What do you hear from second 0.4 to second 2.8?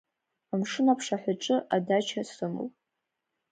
Амшын аԥшаҳәаҿы адача сымоуп.